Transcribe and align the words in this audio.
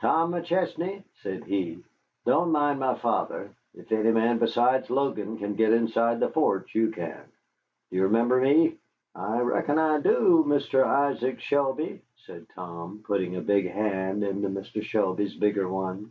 "Tom 0.00 0.32
McChesney," 0.32 1.04
said 1.22 1.44
he, 1.44 1.78
"don't 2.24 2.50
mind 2.50 2.80
my 2.80 2.96
father. 2.96 3.50
If 3.72 3.92
any 3.92 4.10
man 4.10 4.38
besides 4.38 4.90
Logan 4.90 5.38
can 5.38 5.54
get 5.54 5.72
inside 5.72 6.18
the 6.18 6.28
forts, 6.28 6.74
you 6.74 6.90
can. 6.90 7.22
Do 7.90 7.96
you 7.98 8.02
remember 8.02 8.40
me?" 8.40 8.78
"I 9.14 9.38
reckon 9.38 9.78
I 9.78 10.00
do, 10.00 10.44
Mr. 10.44 10.82
Isaac 10.82 11.38
Shelby," 11.38 12.02
said 12.16 12.48
Tom, 12.52 13.04
putting 13.06 13.36
a 13.36 13.40
big 13.40 13.70
hand 13.70 14.24
into 14.24 14.48
Mr. 14.48 14.82
Shelby's 14.82 15.36
bigger 15.36 15.68
one. 15.68 16.10